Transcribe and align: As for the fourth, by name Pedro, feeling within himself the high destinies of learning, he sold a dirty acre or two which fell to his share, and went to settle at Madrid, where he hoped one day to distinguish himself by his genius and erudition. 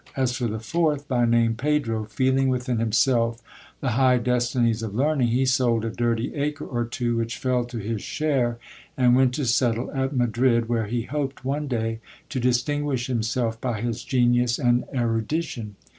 As 0.17 0.35
for 0.35 0.47
the 0.47 0.57
fourth, 0.59 1.07
by 1.07 1.25
name 1.27 1.53
Pedro, 1.53 2.05
feeling 2.05 2.47
within 2.49 2.79
himself 2.79 3.39
the 3.81 3.91
high 3.91 4.17
destinies 4.17 4.81
of 4.81 4.95
learning, 4.95 5.27
he 5.27 5.45
sold 5.45 5.85
a 5.85 5.91
dirty 5.91 6.33
acre 6.33 6.65
or 6.65 6.85
two 6.85 7.17
which 7.17 7.37
fell 7.37 7.65
to 7.65 7.77
his 7.77 8.01
share, 8.01 8.57
and 8.97 9.15
went 9.15 9.35
to 9.35 9.45
settle 9.45 9.91
at 9.91 10.15
Madrid, 10.15 10.67
where 10.67 10.87
he 10.87 11.03
hoped 11.03 11.45
one 11.45 11.67
day 11.67 11.99
to 12.29 12.39
distinguish 12.39 13.05
himself 13.05 13.61
by 13.61 13.79
his 13.79 14.03
genius 14.03 14.57
and 14.57 14.85
erudition. 14.91 15.75